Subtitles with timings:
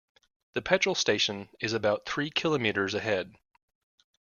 [0.53, 3.35] The petrol station is about three kilometres ahead